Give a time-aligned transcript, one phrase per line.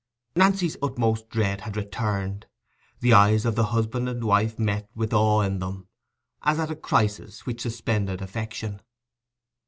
[0.35, 2.47] Nancy's utmost dread had returned.
[3.01, 5.89] The eyes of the husband and wife met with awe in them,
[6.41, 8.81] as at a crisis which suspended affection.